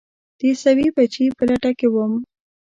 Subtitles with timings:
[0.37, 2.13] د عیسوي بچي په لټه کې وم.